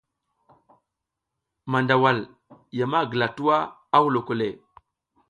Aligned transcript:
Mandawal 1.71 2.17
ya 2.77 2.85
ma 2.91 2.99
gila 3.09 3.27
tuwa, 3.35 3.57
a 3.95 3.97
huloko 4.03 4.33
le. 4.39 4.47